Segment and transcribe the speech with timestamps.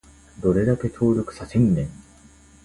[0.39, 1.89] どんだけ協力させんねん